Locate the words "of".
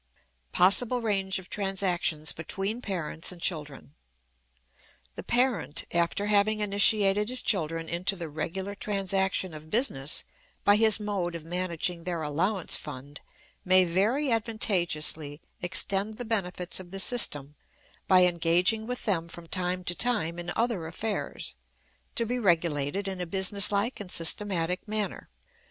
1.37-1.47, 9.53-9.69, 11.35-11.45, 16.79-16.89